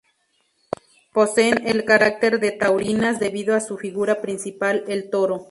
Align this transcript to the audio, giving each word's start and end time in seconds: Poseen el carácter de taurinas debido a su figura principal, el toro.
Poseen 1.13 1.67
el 1.67 1.85
carácter 1.85 2.39
de 2.39 2.51
taurinas 2.51 3.19
debido 3.19 3.53
a 3.53 3.59
su 3.59 3.77
figura 3.77 4.19
principal, 4.19 4.83
el 4.87 5.11
toro. 5.11 5.39